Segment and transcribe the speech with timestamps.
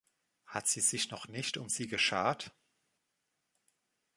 [0.47, 2.51] Hat sie sich noch nicht um Sie geschart?